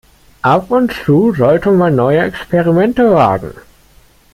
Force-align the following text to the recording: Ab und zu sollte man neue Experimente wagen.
Ab 0.43 0.71
und 0.71 0.91
zu 0.91 1.31
sollte 1.35 1.69
man 1.69 1.95
neue 1.95 2.21
Experimente 2.23 3.11
wagen. 3.11 3.53